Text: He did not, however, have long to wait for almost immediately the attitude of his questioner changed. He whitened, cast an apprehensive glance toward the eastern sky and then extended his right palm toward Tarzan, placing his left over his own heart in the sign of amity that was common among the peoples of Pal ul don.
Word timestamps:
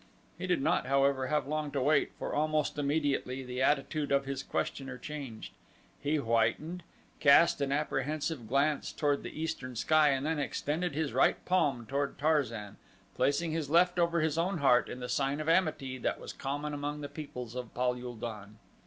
He 0.35 0.47
did 0.47 0.63
not, 0.63 0.87
however, 0.87 1.27
have 1.27 1.45
long 1.45 1.69
to 1.73 1.79
wait 1.83 2.11
for 2.17 2.33
almost 2.33 2.79
immediately 2.79 3.43
the 3.43 3.61
attitude 3.61 4.11
of 4.11 4.25
his 4.25 4.41
questioner 4.41 4.97
changed. 4.97 5.53
He 6.01 6.15
whitened, 6.15 6.81
cast 7.19 7.61
an 7.61 7.71
apprehensive 7.71 8.47
glance 8.47 8.91
toward 8.91 9.21
the 9.21 9.39
eastern 9.39 9.75
sky 9.75 10.09
and 10.09 10.25
then 10.25 10.39
extended 10.39 10.95
his 10.95 11.13
right 11.13 11.45
palm 11.45 11.85
toward 11.85 12.17
Tarzan, 12.17 12.77
placing 13.15 13.51
his 13.51 13.69
left 13.69 13.99
over 13.99 14.21
his 14.21 14.39
own 14.39 14.57
heart 14.57 14.89
in 14.89 15.01
the 15.01 15.07
sign 15.07 15.39
of 15.39 15.47
amity 15.47 15.99
that 15.99 16.19
was 16.19 16.33
common 16.33 16.73
among 16.73 17.01
the 17.01 17.07
peoples 17.07 17.53
of 17.53 17.71
Pal 17.75 17.93
ul 18.03 18.15
don. 18.15 18.57